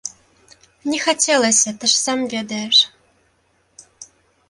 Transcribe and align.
Не 0.91 0.99
хацелася, 1.03 1.69
ты 1.83 1.91
ж 1.93 2.01
сам 2.07 2.19
ведаеш. 2.35 2.77